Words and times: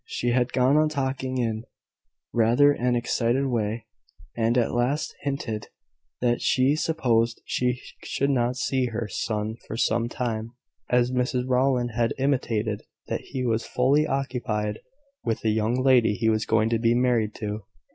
She 0.07 0.29
had 0.29 0.51
gone 0.51 0.77
on 0.77 0.89
talking 0.89 1.37
in 1.37 1.63
rather 2.33 2.71
an 2.71 2.95
excited 2.95 3.45
way, 3.45 3.85
and 4.35 4.57
at 4.57 4.73
last 4.73 5.13
hinted 5.21 5.67
that 6.21 6.41
she 6.41 6.75
supposed 6.75 7.39
she 7.45 7.79
should 8.03 8.31
not 8.31 8.55
see 8.57 8.87
her 8.87 9.07
son 9.07 9.57
for 9.67 9.77
some 9.77 10.09
time, 10.09 10.53
as 10.89 11.11
Mrs 11.11 11.47
Rowland 11.47 11.91
had 11.91 12.15
intimated 12.17 12.81
that 13.09 13.21
he 13.21 13.45
was 13.45 13.67
fully 13.67 14.07
occupied 14.07 14.79
with 15.23 15.41
the 15.41 15.51
young 15.51 15.75
lady 15.83 16.15
he 16.15 16.29
was 16.29 16.47
going 16.47 16.69
to 16.69 16.79
be 16.79 16.95
married 16.95 17.35
to. 17.35 17.65